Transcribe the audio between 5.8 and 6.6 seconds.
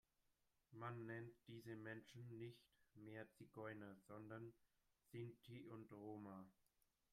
Roma.